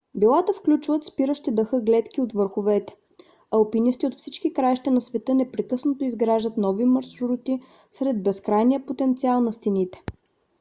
[0.15, 2.95] билата включват спиращи дъха гледки от върховете.
[3.51, 7.59] алпинисти от всички краища на света непрекъснато изграждат нови маршрути
[7.91, 10.01] сред безкрайния потенциал на стените